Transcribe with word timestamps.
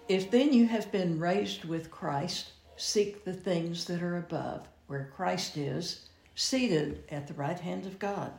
If 0.08 0.30
then 0.30 0.52
you 0.52 0.66
have 0.66 0.92
been 0.92 1.20
raised 1.20 1.64
with 1.64 1.90
Christ, 1.90 2.52
seek 2.76 3.24
the 3.24 3.32
things 3.32 3.84
that 3.84 4.02
are 4.02 4.16
above, 4.18 4.68
where 4.86 5.10
Christ 5.16 5.56
is, 5.56 6.08
seated 6.34 7.04
at 7.10 7.26
the 7.26 7.34
right 7.34 7.60
hand 7.60 7.86
of 7.86 7.98
God. 7.98 8.32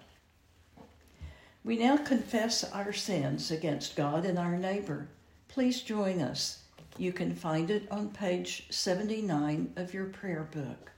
We 1.63 1.77
now 1.77 1.97
confess 1.97 2.63
our 2.63 2.93
sins 2.93 3.51
against 3.51 3.95
God 3.95 4.25
and 4.25 4.39
our 4.39 4.57
neighbor. 4.57 5.07
Please 5.47 5.81
join 5.81 6.21
us. 6.21 6.59
You 6.97 7.13
can 7.13 7.35
find 7.35 7.71
it 7.71 7.91
on 7.91 8.09
page 8.09 8.67
79 8.69 9.73
of 9.75 9.93
your 9.93 10.05
prayer 10.05 10.47
book. 10.51 10.91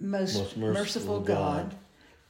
Most, 0.00 0.36
Most 0.36 0.56
merciful, 0.56 0.82
merciful 0.82 1.20
God, 1.20 1.70
God, 1.70 1.78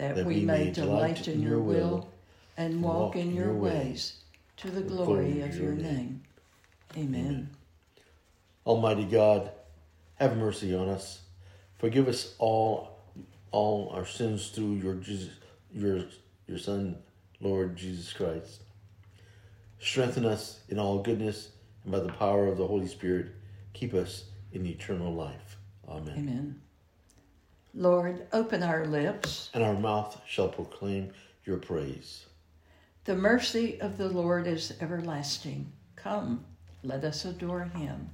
that 0.00 0.24
we 0.24 0.40
may 0.40 0.70
delight 0.70 1.28
in 1.28 1.42
your 1.42 1.60
will 1.60 2.08
and 2.56 2.82
walk 2.82 3.16
in 3.16 3.34
your 3.34 3.52
ways 3.52 4.16
to 4.56 4.70
the 4.70 4.80
glory 4.80 5.42
of 5.42 5.56
your 5.56 5.72
name. 5.72 6.22
Amen. 6.96 7.50
Almighty 8.66 9.04
God, 9.04 9.50
have 10.16 10.36
mercy 10.36 10.74
on 10.74 10.88
us. 10.88 11.20
Forgive 11.78 12.08
us 12.08 12.34
all 12.38 12.98
all 13.52 13.90
our 13.94 14.06
sins 14.06 14.50
through 14.50 14.74
your 14.74 14.94
Jesus, 14.94 15.30
your 15.72 16.04
your 16.46 16.58
Son, 16.58 16.96
Lord 17.40 17.76
Jesus 17.76 18.12
Christ. 18.12 18.62
Strengthen 19.78 20.26
us 20.26 20.60
in 20.68 20.78
all 20.78 21.02
goodness, 21.02 21.50
and 21.84 21.92
by 21.92 22.00
the 22.00 22.12
power 22.12 22.46
of 22.46 22.58
the 22.58 22.66
Holy 22.66 22.86
Spirit, 22.86 23.28
keep 23.72 23.94
us 23.94 24.24
in 24.52 24.66
eternal 24.66 25.14
life. 25.14 25.56
Amen. 25.88 26.14
Amen. 26.16 26.60
Lord, 27.74 28.26
open 28.32 28.62
our 28.62 28.84
lips. 28.86 29.50
And 29.54 29.62
our 29.62 29.74
mouth 29.74 30.20
shall 30.26 30.48
proclaim 30.48 31.12
your 31.44 31.58
praise. 31.58 32.26
The 33.04 33.16
mercy 33.16 33.80
of 33.80 33.96
the 33.96 34.08
Lord 34.08 34.46
is 34.46 34.74
everlasting. 34.80 35.70
Come, 35.96 36.44
let 36.82 37.04
us 37.04 37.24
adore 37.24 37.64
him. 37.64 38.10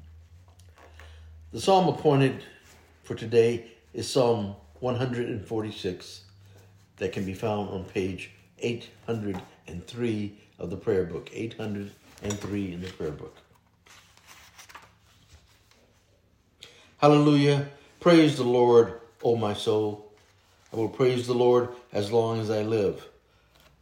The 1.53 1.60
psalm 1.60 1.88
appointed 1.88 2.42
for 3.03 3.14
today 3.14 3.70
is 3.94 4.10
Psalm 4.10 4.56
146 4.80 6.25
that 6.98 7.12
can 7.12 7.25
be 7.25 7.34
found 7.34 7.70
on 7.70 7.84
page 7.84 8.30
803 8.59 10.38
of 10.59 10.70
the 10.70 10.76
prayer 10.76 11.04
book. 11.04 11.30
803 11.32 12.72
in 12.72 12.80
the 12.80 12.88
prayer 12.88 13.10
book. 13.10 13.36
Hallelujah. 16.98 17.69
Praise 18.00 18.36
the 18.36 18.44
Lord, 18.44 19.00
O 19.26 19.34
my 19.34 19.54
soul. 19.54 20.12
I 20.72 20.76
will 20.76 20.88
praise 20.88 21.26
the 21.26 21.34
Lord 21.34 21.70
as 21.92 22.12
long 22.12 22.38
as 22.38 22.48
I 22.48 22.62
live. 22.62 23.09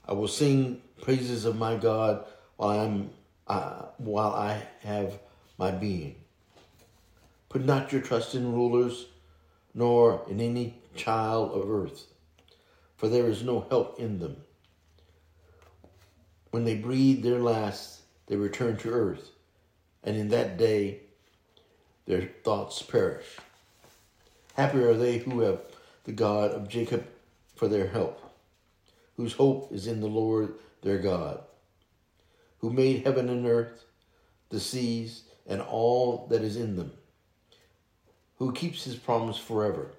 I 0.09 0.15
will 0.15 0.27
sing 0.27 0.81
praises 1.03 1.45
of 1.45 1.55
my 1.55 1.77
God 1.77 2.25
while 2.57 2.81
I'm 2.81 3.11
uh, 3.47 3.89
while 3.99 4.33
I 4.33 4.63
have 4.81 5.19
my 5.59 5.71
being. 5.71 6.15
Put 7.51 7.63
not 7.63 7.93
your 7.93 8.01
trust 8.01 8.35
in 8.35 8.55
rulers, 8.55 9.05
nor 9.75 10.25
in 10.31 10.41
any 10.41 10.79
child 10.97 11.53
of 11.53 11.71
earth, 11.71 12.07
for 12.97 13.09
there 13.09 13.27
is 13.27 13.43
no 13.43 13.67
help 13.69 14.01
in 14.01 14.21
them. 14.21 14.39
When 16.53 16.65
they 16.65 16.77
breathe 16.77 17.23
their 17.23 17.39
last, 17.39 18.01
they 18.29 18.37
return 18.37 18.79
to 18.79 18.89
earth, 18.89 19.31
and 20.03 20.17
in 20.17 20.31
that 20.31 20.57
day 20.57 21.01
their 22.07 22.31
thoughts 22.45 22.81
perish. 22.81 23.27
Happy 24.55 24.79
are 24.79 24.95
they 24.95 25.19
who 25.19 25.41
have 25.41 25.61
the 26.05 26.13
God 26.13 26.53
of 26.53 26.69
Jacob 26.69 27.05
for 27.57 27.67
their 27.67 27.89
help, 27.89 28.21
whose 29.17 29.33
hope 29.33 29.73
is 29.73 29.89
in 29.89 30.01
the 30.01 30.07
Lord 30.07 30.55
their 30.83 30.99
God, 30.99 31.41
who 32.59 32.71
made 32.71 33.05
heaven 33.05 33.29
and 33.29 33.47
earth, 33.47 33.85
the 34.51 34.61
seas, 34.61 35.25
and 35.45 35.61
all 35.61 36.29
that 36.29 36.43
is 36.43 36.57
in 36.57 36.77
them, 36.77 36.93
who 38.39 38.53
keeps 38.53 38.85
his 38.85 38.95
promise 38.95 39.39
forever, 39.39 39.91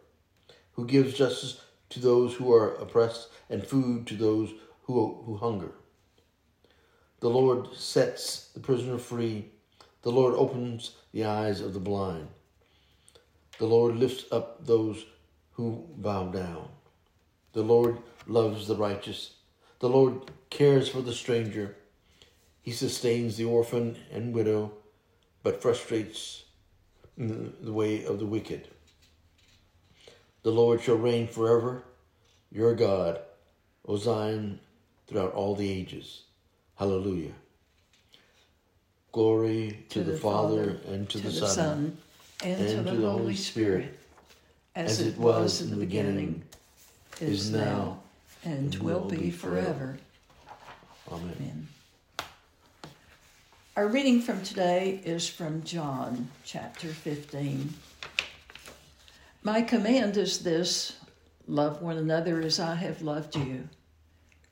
who 0.72 0.86
gives 0.86 1.14
justice 1.14 1.60
to 1.90 2.00
those 2.00 2.34
who 2.36 2.54
are 2.54 2.76
oppressed 2.76 3.28
and 3.50 3.68
food 3.68 4.08
to 4.08 4.16
those 4.16 4.54
who, 4.84 5.22
who 5.26 5.36
hunger. 5.36 5.72
The 7.20 7.30
Lord 7.30 7.74
sets 7.76 8.50
the 8.54 8.62
prisoner 8.62 9.00
free. 9.00 9.50
The 10.02 10.12
Lord 10.12 10.34
opens 10.36 10.96
the 11.12 11.26
eyes 11.26 11.60
of 11.60 11.74
the 11.74 11.80
blind. 11.80 12.30
The 13.58 13.66
Lord 13.66 13.96
lifts 13.96 14.26
up 14.32 14.66
those 14.66 15.06
who 15.54 15.88
bow 15.98 16.28
down. 16.28 16.68
The 17.54 17.64
Lord 17.64 18.00
loves 18.28 18.68
the 18.68 18.76
righteous. 18.76 19.36
The 19.80 19.90
Lord 19.90 20.32
cares 20.50 20.90
for 20.90 21.02
the 21.02 21.14
stranger. 21.14 21.76
He 22.62 22.72
sustains 22.72 23.38
the 23.38 23.46
orphan 23.46 23.98
and 24.12 24.34
widow, 24.34 24.74
but 25.44 25.62
frustrates 25.62 26.44
the 27.18 27.72
way 27.72 28.04
of 28.06 28.20
the 28.20 28.26
wicked. 28.26 28.68
The 30.44 30.52
Lord 30.52 30.82
shall 30.82 30.96
reign 30.96 31.28
forever, 31.28 31.84
your 32.52 32.76
God, 32.76 33.20
O 33.88 33.98
Zion, 33.98 34.60
throughout 35.08 35.34
all 35.34 35.56
the 35.56 35.72
ages. 35.72 36.24
Hallelujah. 36.76 37.32
Glory 39.12 39.86
to, 39.90 40.04
the, 40.04 40.18
Father, 40.18 40.82
and 40.88 41.10
to, 41.10 41.20
the, 41.20 41.32
Son, 41.32 41.98
and, 42.44 42.86
to 42.86 42.92
the 42.92 43.10
Holy 43.10 43.36
Spirit, 43.36 43.98
as, 44.76 45.00
it 45.00 45.18
was 45.18 45.62
in 45.62 45.70
the 45.70 45.76
beginning, 45.76 46.44
is 47.22 47.52
now, 47.52 48.00
and 48.44 48.76
will 48.76 49.06
be 49.06 49.32
forever. 49.32 49.98
Amen. 51.12 51.36
Amen. 51.40 51.68
Our 53.78 53.88
reading 53.88 54.22
from 54.22 54.42
today 54.42 55.02
is 55.04 55.28
from 55.28 55.64
John 55.64 56.30
chapter 56.46 56.88
15. 56.88 57.74
My 59.44 59.62
command 59.62 60.18
is 60.18 60.40
this 60.40 60.98
love 61.48 61.82
one 61.82 61.98
another 61.98 62.42
as 62.42 62.60
I 62.60 62.76
have 62.76 63.02
loved 63.02 63.36
you. 63.36 63.68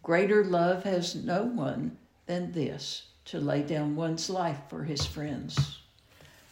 Greater 0.04 0.44
love 0.44 0.84
has 0.84 1.16
no 1.16 1.44
one 1.44 1.98
than 2.26 2.52
this 2.52 3.04
to 3.26 3.40
lay 3.40 3.64
down 3.64 3.96
one's 3.96 4.30
life 4.30 4.60
for 4.70 4.84
his 4.84 5.06
friends. 5.06 5.80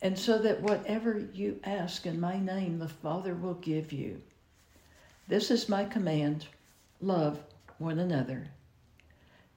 and 0.00 0.18
so 0.18 0.38
that 0.38 0.62
whatever 0.62 1.18
you 1.32 1.60
ask 1.64 2.06
in 2.06 2.20
my 2.20 2.38
name, 2.38 2.78
the 2.78 2.88
Father 2.88 3.34
will 3.34 3.54
give 3.54 3.92
you. 3.92 4.20
This 5.26 5.50
is 5.50 5.68
my 5.68 5.84
command 5.84 6.46
love 7.00 7.40
one 7.78 7.98
another. 7.98 8.48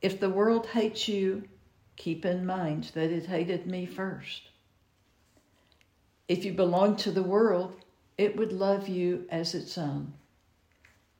If 0.01 0.19
the 0.19 0.29
world 0.29 0.67
hates 0.67 1.07
you, 1.07 1.43
keep 1.95 2.25
in 2.25 2.45
mind 2.45 2.91
that 2.93 3.11
it 3.11 3.27
hated 3.27 3.67
me 3.67 3.85
first. 3.85 4.49
If 6.27 6.43
you 6.45 6.53
belong 6.53 6.95
to 6.97 7.11
the 7.11 7.23
world, 7.23 7.75
it 8.17 8.35
would 8.35 8.51
love 8.53 8.87
you 8.87 9.25
as 9.29 9.53
its 9.53 9.77
own. 9.77 10.13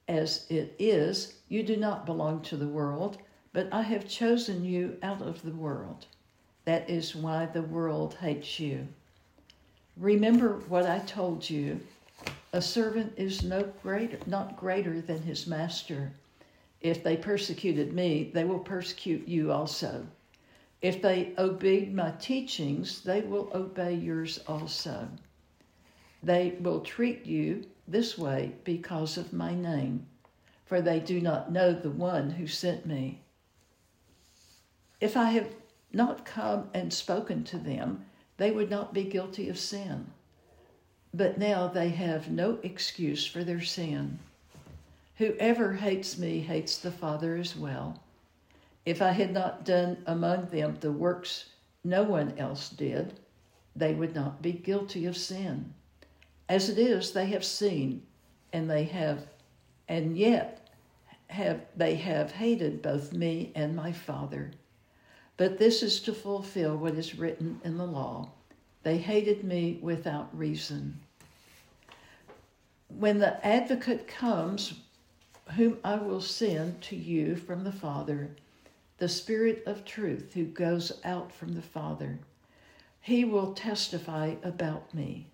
As 0.08 0.46
it 0.50 0.76
is, 0.80 1.36
you 1.48 1.64
do 1.64 1.78
not 1.78 2.06
belong 2.06 2.42
to 2.44 2.58
the 2.58 2.68
world, 2.68 3.18
but 3.54 3.72
I 3.72 3.84
have 3.84 4.08
chosen 4.08 4.66
you 4.66 4.98
out 5.04 5.22
of 5.22 5.42
the 5.42 5.52
world. 5.52 6.08
That 6.66 6.90
is 6.90 7.16
why 7.16 7.46
the 7.46 7.62
world 7.62 8.16
hates 8.16 8.60
you. 8.60 8.88
Remember 9.98 10.58
what 10.68 10.86
I 10.86 11.00
told 11.00 11.50
you. 11.50 11.80
A 12.54 12.62
servant 12.62 13.14
is 13.18 13.44
no 13.44 13.64
greater, 13.82 14.20
not 14.26 14.58
greater 14.58 15.02
than 15.02 15.22
his 15.22 15.48
master. 15.48 16.12
If 16.82 17.04
they 17.04 17.18
persecuted 17.18 17.94
me, 17.94 18.32
they 18.34 18.44
will 18.44 18.60
persecute 18.60 19.28
you 19.28 19.52
also. 19.52 20.08
If 20.82 21.02
they 21.02 21.34
obeyed 21.38 21.94
my 21.94 22.12
teachings, 22.12 23.02
they 23.02 23.22
will 23.22 23.52
obey 23.54 23.94
yours 23.94 24.40
also. 24.48 25.08
They 26.24 26.56
will 26.60 26.82
treat 26.82 27.26
you 27.26 27.66
this 27.88 28.18
way 28.18 28.54
because 28.64 29.18
of 29.18 29.34
my 29.34 29.54
name, 29.54 30.08
for 30.66 30.82
they 30.82 31.00
do 31.00 31.22
not 31.22 31.52
know 31.52 31.74
the 31.74 31.92
one 31.92 32.32
who 32.32 32.48
sent 32.48 32.86
me. 32.86 33.22
If 35.00 35.16
I 35.16 35.30
have 35.32 35.50
not 35.94 36.26
come 36.26 36.70
and 36.74 36.92
spoken 36.94 37.44
to 37.46 37.58
them, 37.58 38.06
they 38.42 38.50
would 38.50 38.72
not 38.72 38.92
be 38.92 39.04
guilty 39.04 39.50
of 39.50 39.60
sin. 39.60 40.04
But 41.14 41.38
now 41.38 41.68
they 41.68 41.90
have 41.90 42.32
no 42.32 42.58
excuse 42.64 43.24
for 43.24 43.44
their 43.44 43.62
sin. 43.62 44.18
Whoever 45.18 45.74
hates 45.74 46.18
me 46.18 46.40
hates 46.40 46.78
the 46.78 46.90
Father 46.90 47.36
as 47.36 47.56
well. 47.56 48.02
If 48.84 49.00
I 49.00 49.12
had 49.12 49.32
not 49.32 49.64
done 49.64 50.02
among 50.08 50.48
them 50.48 50.76
the 50.80 50.92
works 50.92 51.52
no 51.84 52.02
one 52.02 52.36
else 52.40 52.70
did, 52.70 53.14
they 53.76 53.94
would 53.94 54.16
not 54.16 54.42
be 54.42 54.54
guilty 54.54 55.06
of 55.06 55.16
sin. 55.16 55.76
As 56.50 56.68
it 56.68 56.80
is, 56.80 57.12
they 57.12 57.28
have 57.28 57.46
seen, 57.46 58.02
and 58.52 58.68
they 58.68 58.86
have, 58.86 59.28
and 59.88 60.18
yet 60.18 60.68
have 61.28 61.62
they 61.78 61.94
have 61.94 62.32
hated 62.32 62.82
both 62.82 63.14
me 63.14 63.52
and 63.54 63.76
my 63.76 63.92
Father. 63.92 64.50
But 65.38 65.58
this 65.58 65.82
is 65.82 66.00
to 66.02 66.14
fulfill 66.14 66.78
what 66.78 66.96
is 66.96 67.18
written 67.18 67.60
in 67.64 67.78
the 67.78 67.86
law. 67.86 68.30
They 68.84 68.98
hated 68.98 69.44
me 69.44 69.80
without 69.82 70.38
reason. 70.38 71.00
When 72.90 73.20
the 73.20 73.46
advocate 73.46 74.08
comes, 74.08 74.74
whom 75.56 75.78
I 75.84 75.96
will 75.96 76.22
send 76.22 76.82
to 76.84 76.96
you 76.96 77.36
from 77.36 77.64
the 77.64 77.72
Father, 77.72 78.30
the 78.98 79.10
Spirit 79.10 79.64
of 79.66 79.86
truth 79.86 80.34
who 80.34 80.46
goes 80.46 80.92
out 81.04 81.32
from 81.32 81.56
the 81.56 81.62
Father, 81.62 82.20
he 83.02 83.26
will 83.26 83.54
testify 83.54 84.36
about 84.44 84.94
me. 84.94 85.28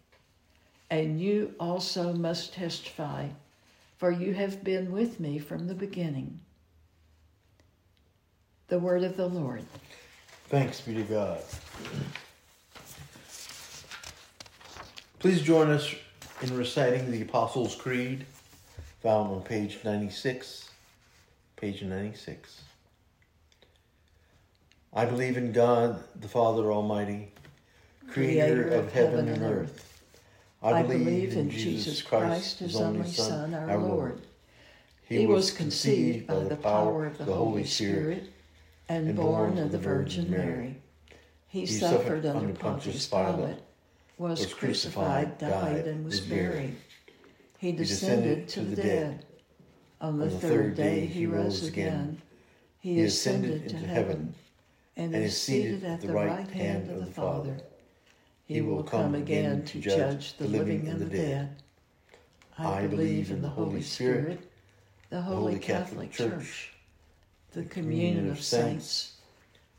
And 0.90 1.20
you 1.20 1.54
also 1.60 2.14
must 2.14 2.54
testify, 2.54 3.28
for 3.98 4.12
you 4.12 4.34
have 4.34 4.64
been 4.64 4.92
with 4.92 5.20
me 5.20 5.38
from 5.38 5.68
the 5.68 5.76
beginning. 5.76 6.40
The 8.70 8.80
word 8.80 9.04
of 9.04 9.16
the 9.16 9.28
Lord. 9.28 9.64
Thanks 10.50 10.82
be 10.82 10.94
to 10.96 11.04
God. 11.04 11.40
Please 15.20 15.42
join 15.42 15.70
us 15.70 15.96
in 16.42 16.56
reciting 16.56 17.10
the 17.10 17.22
Apostles' 17.22 17.76
Creed, 17.76 18.26
found 19.02 19.32
on 19.32 19.42
page 19.44 19.80
96. 19.86 20.70
Page 21.56 21.82
96. 21.82 22.62
I 24.94 25.06
believe 25.06 25.38
in 25.38 25.54
God, 25.54 26.04
the 26.20 26.28
Father 26.28 26.70
Almighty, 26.70 27.32
creator 28.10 28.68
of 28.68 28.92
heaven 28.92 29.30
and 29.30 29.44
earth. 29.44 30.02
I 30.62 30.84
believe 30.84 31.38
in 31.38 31.50
Jesus 31.50 32.02
Christ, 32.02 32.60
his 32.60 32.76
only 32.76 33.08
Son, 33.08 33.54
our 33.54 33.78
Lord. 33.78 34.24
He 35.08 35.26
was 35.26 35.52
conceived 35.52 36.28
by 36.28 36.44
the 36.44 36.58
power 36.58 37.06
of 37.06 37.18
the 37.18 37.34
Holy 37.34 37.64
Spirit 37.64 38.34
and 38.90 39.16
born 39.16 39.58
of 39.58 39.72
the 39.72 39.78
Virgin 39.78 40.30
Mary. 40.30 40.78
He 41.48 41.66
suffered 41.66 42.26
under 42.26 42.54
Pontius 42.54 43.08
Pilate, 43.08 43.58
was 44.18 44.54
crucified, 44.54 45.38
died, 45.38 45.88
and 45.88 46.06
was 46.06 46.20
buried. 46.20 46.76
He 47.58 47.72
descended 47.72 48.48
to 48.50 48.62
the 48.62 48.76
dead. 48.76 49.26
On 50.00 50.20
the 50.20 50.30
third 50.30 50.76
day 50.76 51.06
he 51.06 51.26
rose 51.26 51.68
again. 51.68 52.22
He 52.80 53.02
ascended 53.02 53.64
into 53.64 53.88
heaven 53.88 54.36
and 54.96 55.16
is 55.16 55.40
seated 55.40 55.84
at 55.84 56.02
the 56.02 56.14
right 56.14 56.48
hand 56.50 56.90
of 56.90 57.00
the 57.00 57.12
Father. 57.12 57.58
He 58.46 58.62
will 58.62 58.84
come 58.84 59.16
again 59.16 59.66
to 59.66 59.80
judge 59.80 60.38
the 60.38 60.48
living 60.48 60.88
and 60.88 61.02
the 61.02 61.06
dead. 61.06 61.62
I 62.58 62.88
believe 62.88 63.32
in 63.32 63.42
the 63.42 63.50
Holy 63.50 63.82
Spirit, 63.82 64.52
the 65.10 65.22
Holy 65.22 65.60
Catholic 65.60 66.12
Church 66.12 66.74
the 67.58 67.64
communion 67.64 68.30
of 68.30 68.40
saints, 68.40 69.14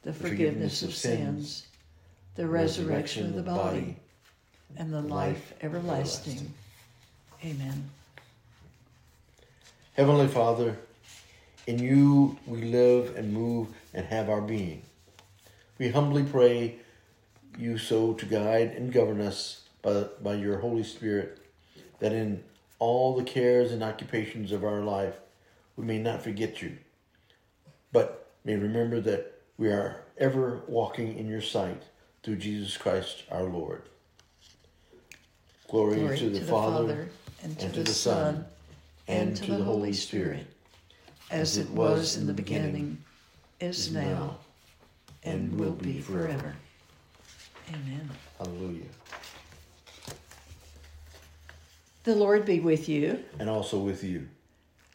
the 0.02 0.12
forgiveness 0.12 0.82
of 0.82 0.92
sins, 0.92 1.69
the 2.34 2.44
resurrection 2.44 3.26
of 3.26 3.34
the 3.36 3.42
body, 3.42 3.94
and 4.76 4.92
the 4.92 5.00
life 5.00 5.54
everlasting. 5.62 6.52
Amen. 7.44 7.88
Heavenly 9.92 10.26
Father, 10.26 10.76
in 11.69 11.78
you 11.78 12.36
we 12.48 12.62
live 12.62 13.14
and 13.14 13.32
move 13.32 13.69
and 13.94 14.04
have 14.06 14.28
our 14.28 14.40
being. 14.40 14.82
We 15.78 15.90
humbly 15.90 16.24
pray 16.24 16.78
you 17.56 17.78
so 17.78 18.12
to 18.14 18.26
guide 18.26 18.72
and 18.72 18.92
govern 18.92 19.20
us 19.20 19.62
by, 19.82 20.06
by 20.20 20.34
your 20.34 20.58
Holy 20.58 20.82
Spirit, 20.82 21.38
that 22.00 22.12
in 22.12 22.42
all 22.81 23.14
the 23.14 23.22
cares 23.22 23.70
and 23.70 23.84
occupations 23.84 24.50
of 24.50 24.64
our 24.64 24.81
life 24.81 25.14
we 25.76 25.84
may 25.84 26.00
not 26.00 26.24
forget 26.24 26.60
you 26.60 26.76
but 27.93 28.31
may 28.44 28.56
remember 28.56 29.00
that 29.00 29.40
we 29.56 29.69
are 29.69 30.02
ever 30.19 30.62
walking 30.67 31.19
in 31.19 31.26
your 31.29 31.43
sight 31.43 31.82
through 32.23 32.37
Jesus 32.37 32.76
Christ 32.76 33.25
our 33.31 33.44
Lord. 33.44 33.82
Glory, 35.69 35.96
Glory 35.96 36.19
to, 36.19 36.31
the, 36.31 36.40
to 36.40 36.46
Father, 36.46 36.87
the 36.87 36.88
Father, 36.88 37.08
and 37.43 37.58
to, 37.58 37.64
and 37.67 37.75
to 37.75 37.82
the, 37.82 37.93
Son, 37.93 38.46
and 39.06 39.37
to 39.37 39.56
the 39.56 39.62
Holy 39.64 39.93
Spirit, 39.93 40.46
as 41.31 41.58
it 41.58 41.69
was 41.70 42.17
in 42.17 42.27
the 42.27 42.32
beginning, 42.32 42.96
is 43.60 43.93
now, 43.93 44.39
and 45.24 45.58
will 45.58 45.72
be 45.72 46.01
forever. 46.01 46.55
Amen. 47.69 48.08
Hallelujah. 48.39 48.86
The 52.05 52.15
Lord 52.15 52.46
be 52.46 52.60
with 52.60 52.89
you. 52.89 53.22
And 53.39 53.51
also 53.51 53.79
with 53.79 54.03
you. 54.03 54.29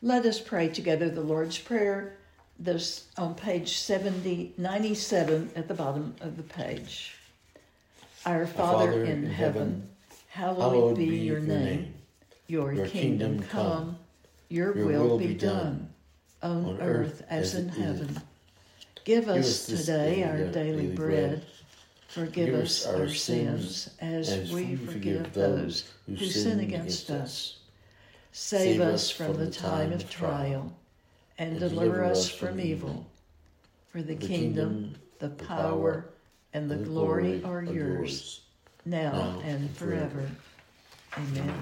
Let 0.01 0.25
us 0.25 0.39
pray 0.39 0.69
together 0.69 1.09
the 1.09 1.21
Lord's 1.21 1.59
Prayer 1.59 2.17
this 2.59 3.07
on 3.17 3.35
page 3.35 3.77
70, 3.77 4.53
97 4.57 5.51
at 5.55 5.67
the 5.67 5.73
bottom 5.73 6.15
of 6.21 6.37
the 6.37 6.43
page. 6.43 7.15
Our 8.25 8.47
Father, 8.47 8.91
Father 8.91 9.03
in, 9.03 9.25
in 9.25 9.29
heaven, 9.29 9.89
hallowed, 10.29 10.61
hallowed 10.61 10.97
be, 10.97 11.05
your 11.05 11.39
name. 11.39 11.93
Your, 12.47 12.73
your 12.73 12.87
kingdom, 12.87 13.39
kingdom 13.39 13.49
come, 13.49 13.97
your, 14.49 14.75
your 14.77 14.87
will, 14.87 15.07
will 15.09 15.17
be 15.17 15.33
done, 15.33 15.89
on, 16.41 16.65
on 16.65 16.81
earth 16.81 17.23
as 17.29 17.55
in 17.55 17.69
heaven. 17.69 18.21
Give 19.03 19.27
us 19.27 19.65
today 19.65 20.23
our 20.23 20.45
daily 20.51 20.87
bread. 20.87 21.45
Forgive 22.07 22.53
us 22.53 22.85
our 22.85 23.09
sins 23.09 23.89
as, 23.99 24.29
as 24.29 24.51
we 24.51 24.75
forgive 24.75 25.33
those 25.33 25.91
who 26.05 26.17
sin 26.17 26.59
against 26.59 27.09
us. 27.09 27.57
Save 28.31 28.81
us 28.81 29.09
from 29.09 29.35
the 29.35 29.49
time 29.49 29.91
of 29.91 30.09
trial 30.09 30.71
and 31.37 31.59
deliver 31.59 32.03
us 32.03 32.29
from 32.29 32.59
evil. 32.59 33.05
For 33.89 34.01
the 34.01 34.15
kingdom, 34.15 34.95
the 35.19 35.29
power, 35.29 36.09
and 36.53 36.69
the 36.69 36.77
glory 36.77 37.43
are 37.43 37.63
yours, 37.63 38.41
now 38.85 39.41
and 39.43 39.75
forever. 39.75 40.29
Amen. 41.17 41.53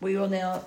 We 0.00 0.16
will 0.16 0.28
now 0.28 0.64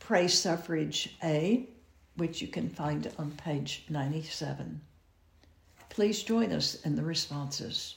pray 0.00 0.28
suffrage 0.28 1.16
A, 1.22 1.68
which 2.16 2.42
you 2.42 2.48
can 2.48 2.68
find 2.68 3.10
on 3.18 3.30
page 3.32 3.84
97. 3.88 4.80
Please 5.90 6.22
join 6.22 6.52
us 6.52 6.74
in 6.82 6.96
the 6.96 7.04
responses. 7.04 7.96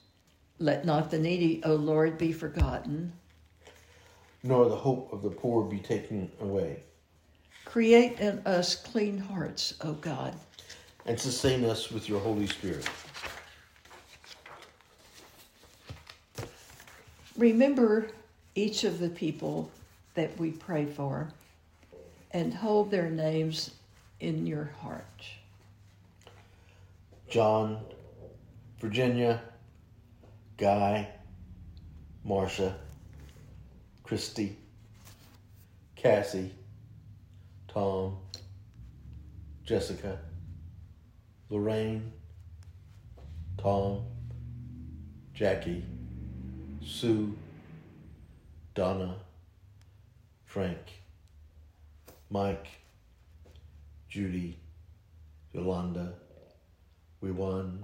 Let 0.61 0.85
not 0.85 1.11
the 1.11 1.19
needy, 1.19 1.61
O 1.65 1.75
Lord, 1.75 2.17
be 2.17 2.31
forgotten 2.31 3.13
nor 4.43 4.67
the 4.67 4.75
hope 4.75 5.11
of 5.13 5.21
the 5.21 5.29
poor 5.29 5.63
be 5.63 5.79
taken 5.79 6.31
away. 6.39 6.83
Create 7.65 8.19
in 8.19 8.39
us 8.45 8.75
clean 8.75 9.17
hearts, 9.17 9.75
O 9.81 9.93
God, 9.93 10.35
and 11.05 11.19
sustain 11.19 11.63
us 11.63 11.91
with 11.91 12.09
your 12.09 12.19
Holy 12.19 12.47
Spirit. 12.47 12.89
Remember 17.37 18.07
each 18.55 18.83
of 18.83 18.99
the 18.99 19.09
people 19.09 19.71
that 20.15 20.37
we 20.37 20.51
pray 20.51 20.85
for 20.85 21.29
and 22.31 22.53
hold 22.53 22.91
their 22.91 23.09
names 23.09 23.71
in 24.19 24.45
your 24.45 24.71
heart. 24.81 25.23
John, 27.29 27.79
Virginia, 28.79 29.41
Guy, 30.61 31.07
Marcia, 32.23 32.75
Christy, 34.03 34.55
Cassie, 35.95 36.51
Tom, 37.67 38.19
Jessica, 39.63 40.19
Lorraine, 41.49 42.11
Tom, 43.57 44.03
Jackie, 45.33 45.83
Sue, 46.85 47.35
Donna, 48.75 49.15
Frank, 50.45 51.01
Mike, 52.29 52.67
Judy, 54.07 54.59
Yolanda, 55.53 56.13
Wiwan, 57.23 57.83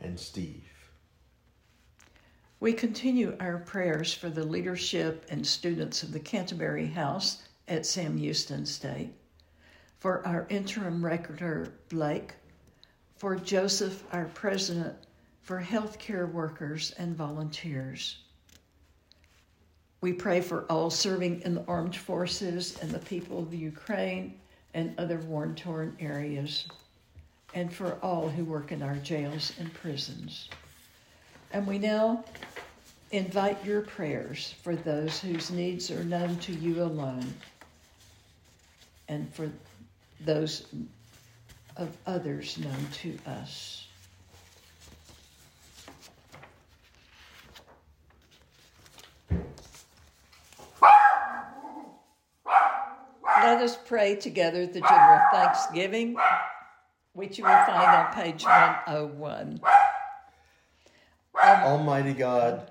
and 0.00 0.20
Steve. 0.20 0.73
We 2.64 2.72
continue 2.72 3.36
our 3.40 3.58
prayers 3.58 4.14
for 4.14 4.30
the 4.30 4.42
leadership 4.42 5.26
and 5.28 5.46
students 5.46 6.02
of 6.02 6.12
the 6.12 6.18
Canterbury 6.18 6.86
House 6.86 7.42
at 7.68 7.84
Sam 7.84 8.16
Houston 8.16 8.64
State, 8.64 9.12
for 9.98 10.26
our 10.26 10.46
interim 10.48 11.04
recorder, 11.04 11.74
Blake, 11.90 12.32
for 13.16 13.36
Joseph, 13.36 14.02
our 14.14 14.24
president, 14.32 14.96
for 15.42 15.60
healthcare 15.60 16.32
workers 16.32 16.92
and 16.92 17.14
volunteers. 17.14 18.16
We 20.00 20.14
pray 20.14 20.40
for 20.40 20.62
all 20.70 20.88
serving 20.88 21.42
in 21.42 21.56
the 21.56 21.64
armed 21.68 21.94
forces 21.94 22.78
and 22.80 22.90
the 22.90 22.98
people 23.00 23.40
of 23.40 23.52
Ukraine 23.52 24.40
and 24.72 24.98
other 24.98 25.18
war 25.18 25.48
torn 25.48 25.94
areas, 26.00 26.66
and 27.52 27.70
for 27.70 27.98
all 28.02 28.30
who 28.30 28.42
work 28.46 28.72
in 28.72 28.80
our 28.80 28.96
jails 28.96 29.52
and 29.60 29.70
prisons. 29.74 30.48
And 31.54 31.68
we 31.68 31.78
now 31.78 32.24
invite 33.16 33.64
your 33.64 33.82
prayers 33.82 34.54
for 34.62 34.74
those 34.74 35.20
whose 35.20 35.50
needs 35.52 35.88
are 35.90 36.02
known 36.02 36.36
to 36.38 36.52
you 36.52 36.82
alone 36.82 37.32
and 39.08 39.32
for 39.32 39.48
those 40.20 40.66
of 41.76 41.96
others 42.06 42.58
known 42.58 42.88
to 42.92 43.16
us. 43.26 43.86
Let 53.42 53.62
us 53.62 53.76
pray 53.86 54.16
together 54.16 54.66
the 54.66 54.80
general 54.80 55.20
thanksgiving, 55.30 56.16
which 57.12 57.38
you 57.38 57.44
will 57.44 57.64
find 57.66 58.06
on 58.06 58.12
page 58.12 58.42
101. 58.42 59.60
Almighty 61.44 62.14
God, 62.14 62.70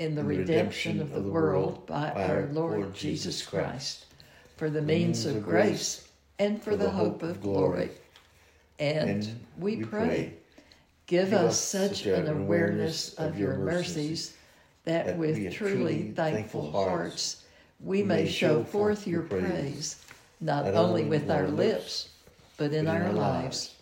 in 0.00 0.14
the 0.14 0.24
redemption 0.24 0.98
of 0.98 1.12
the 1.12 1.20
world 1.20 1.86
by 1.86 2.10
our 2.10 2.48
Lord 2.52 2.94
Jesus 2.94 3.44
Christ, 3.44 4.06
for 4.56 4.70
the 4.70 4.80
means 4.80 5.26
of 5.26 5.44
grace 5.44 6.08
and 6.38 6.60
for 6.60 6.74
the 6.74 6.88
hope 6.88 7.22
of 7.22 7.42
glory. 7.42 7.90
And 8.78 9.38
we 9.58 9.84
pray, 9.84 10.32
give 11.06 11.34
us 11.34 11.60
such 11.60 12.06
an 12.06 12.28
awareness 12.28 13.12
of 13.14 13.38
your 13.38 13.56
mercies 13.58 14.38
that 14.84 15.18
with 15.18 15.52
truly 15.52 16.12
thankful 16.16 16.72
hearts 16.72 17.44
we 17.78 18.02
may 18.02 18.26
show 18.26 18.64
forth 18.64 19.06
your 19.06 19.22
praise, 19.22 20.02
not 20.40 20.66
only 20.68 21.04
with 21.04 21.30
our 21.30 21.46
lips, 21.48 22.08
but 22.56 22.72
in 22.72 22.88
our 22.88 23.12
lives, 23.12 23.74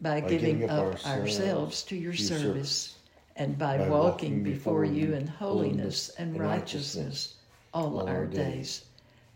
by 0.00 0.18
giving 0.18 0.68
up 0.68 1.06
ourselves 1.06 1.84
to 1.84 1.94
your 1.94 2.14
service 2.14 2.96
and 3.36 3.58
by 3.58 3.88
walking 3.88 4.42
before 4.42 4.84
you 4.84 5.14
in 5.14 5.26
holiness 5.26 6.10
and 6.18 6.38
righteousness 6.38 7.36
all 7.72 8.08
our 8.08 8.26
days. 8.26 8.84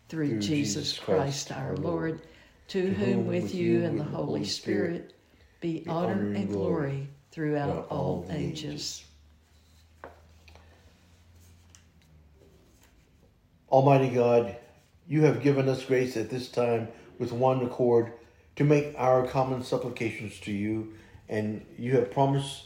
Through 0.09 0.39
Jesus 0.39 0.97
Christ 0.97 1.51
our 1.51 1.75
Lord, 1.77 2.21
to 2.67 2.93
whom 2.93 3.27
with 3.27 3.53
you 3.53 3.83
and 3.83 3.99
the 3.99 4.03
Holy 4.03 4.45
Spirit 4.45 5.13
be 5.61 5.83
honor 5.87 6.33
and 6.33 6.49
glory 6.49 7.07
throughout 7.31 7.87
all 7.89 8.25
ages. 8.29 9.03
Almighty 13.69 14.09
God, 14.09 14.55
you 15.07 15.23
have 15.23 15.41
given 15.41 15.67
us 15.67 15.83
grace 15.83 16.15
at 16.17 16.29
this 16.29 16.49
time 16.49 16.87
with 17.19 17.31
one 17.31 17.63
accord 17.65 18.13
to 18.55 18.63
make 18.63 18.93
our 18.97 19.27
common 19.27 19.63
supplications 19.63 20.39
to 20.41 20.51
you, 20.51 20.93
and 21.27 21.65
you 21.77 21.95
have 21.95 22.11
promised 22.11 22.65